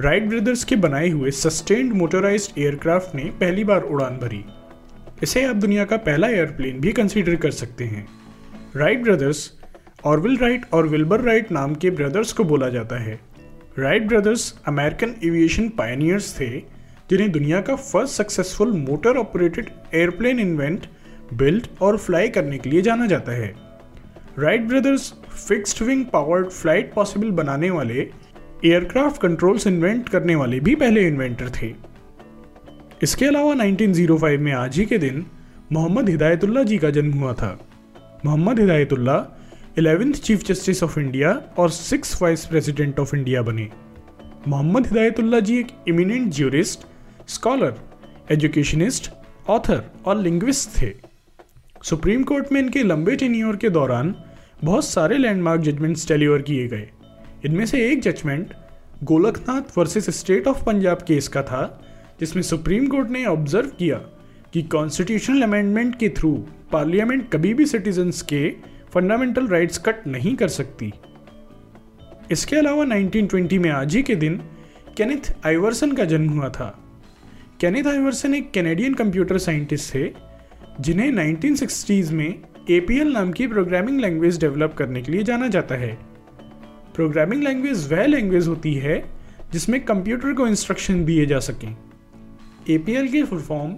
[0.00, 4.42] Wright brothers के बनाए हुए सस्टेन्ड मोटराइज्ड एयरक्राफ्ट ने पहली बार उड़ान भरी।
[5.22, 8.06] इसे आप दुनिया का पहला एयरप्लेन भी कंसीडर कर सकते हैं।
[8.76, 9.50] राइट ब्रदर्स
[10.04, 13.18] ऑरविल राइट और विल्बर राइट नाम के ब्रदर्स को बोला जाता है।
[13.78, 16.48] Wright brothers American aviation pioneers थे,
[17.10, 20.86] जिन्हें दुनिया का first successful motor operated airplane invent
[21.34, 23.54] build और फ्लाई करने के लिए जाना जाता है।
[24.38, 25.12] Wright brothers
[25.48, 28.08] fixed wing powered flight possible बनाने वाले
[28.64, 31.74] एयरक्राफ्ट कंट्रोल्स इन्वेंट करने वाले भी पहले इन्वेंटर थे।
[33.02, 35.26] इसके अलावा 1905 में आज ही के दिन
[35.72, 37.68] मोहम्मद हिदायतुल्ला जी का जन्म हुआ था।
[38.24, 39.38] Mohammad Hidayatullah
[39.78, 43.68] eleventh chief justice of India और six vice president of India बने।
[44.48, 46.86] मोहम्मद हिदायतुल्ला जी एक eminent jurist
[47.28, 47.74] scholar
[48.30, 49.10] educationist
[49.48, 50.92] author और लिंग्विस्ट थे।
[51.82, 54.14] सुप्रीम कोर्ट में इनके लंबे टेन्योर के दौरान
[54.64, 56.88] बहुत सारे लैंडमार्क जजमेंट्स डिलीवर किए गए।
[57.44, 58.54] इनमें से एक judgment
[59.04, 61.86] Golaknath versus state of Punjab case का था,
[62.20, 63.96] जिसमें सुप्रीम कोर्ट ने ऑब्ज़र्व किया
[64.52, 68.54] कि कॉन्स्टिट्यूशनल अमेंडमेंट के थ्रू पार्लियामेंट कभी भी सिटीजन्स के
[68.94, 70.92] फंडामेंटल राइट्स कट नहीं कर सकती।
[72.30, 74.42] इसके अलावा 1920 में आज ही के दिन
[74.96, 76.78] केनिथ आइवर्सन का जन्म हुआ था।
[77.60, 80.10] केनिथ आइवर्सन एक कैनेडियन कंप्यूटर साइंटिस्ट थे,
[80.80, 86.09] जिन्हें 1960s में APL नाम की प्रोग्रामिंग लैंग्वेज डेवलप करने के लिए जाना जाता है।
[87.00, 89.04] प्रोग्रामिंग लैंग्वेज वह लैंग्वेज होती है
[89.52, 91.76] जिसमें कंप्यूटर को इंस्ट्रक्शन दिए जा सकें।
[92.70, 93.76] APL की full form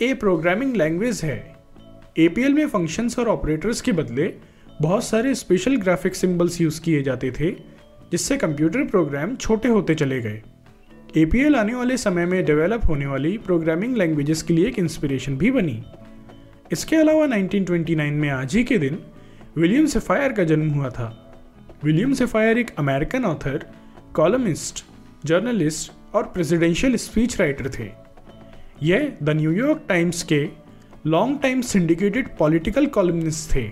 [0.00, 1.56] a programming language है।
[2.18, 4.34] APL में फ़ंक्शंस और ऑपरेटर्स के बदले
[4.82, 7.50] बहुत सारे स्पेशल ग्राफिक सिंबल्स यूज़ किए जाते थे,
[8.12, 10.42] जिससे कंप्यूटर प्रोग्राम छोटे होते चले गए।
[11.16, 15.50] APL आने वाले समय में डेवलप होने वाली प्रोग्रामिंग लैंग्वेजेस के लिए एक इंस्पिरेशन भी
[15.50, 15.82] बनी।
[16.72, 18.98] इसके अलावा 1929 में आज ही के दिन
[19.58, 21.19] विलियम सेफायर का जन्म हुआ था।
[21.84, 23.64] विलियम सेफायर एक अमेरिकन ऑथर,
[24.14, 24.84] कॉलमिस्ट,
[25.26, 27.88] जर्नलिस्ट और प्रेसिडेंशियल स्पीच राइटर थे।
[28.82, 30.42] यह द न्यूयॉर्क टाइम्स के
[31.06, 33.62] long time syndicated political columnist थे।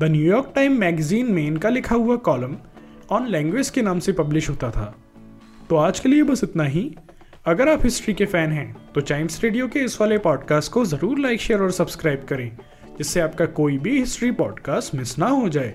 [0.00, 2.56] The New York Time magazine में इनका लिखा हुआ कॉलम
[3.10, 4.94] ऑन लैंग्वेज के नाम से पब्लिश होता था।
[5.70, 6.90] तो आज के लिए बस इतना ही।
[7.46, 11.18] अगर आप हिस्ट्री के फ़ैन हैं तो चाइम्स रेडियो के इस वाले पॉडकास्ट को ज़रूर
[11.18, 12.50] लाइक, शेयर और सब्सक्राइब करें,
[12.98, 15.74] जिससे आपका कोई भी हिस्ट्री पॉडकास्ट मिस ना हो जाए।